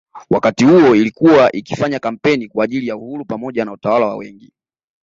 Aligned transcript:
Wakati 0.29 0.65
huo 0.65 0.95
ilikuwa 0.95 1.51
ikifanya 1.51 1.99
kampeni 1.99 2.47
kwa 2.47 2.63
ajili 2.65 2.87
ya 2.87 2.97
uhuru 2.97 3.25
pamoja 3.25 3.65
na 3.65 3.71
utawala 3.71 4.05
wa 4.07 4.15
wengi 4.15 4.53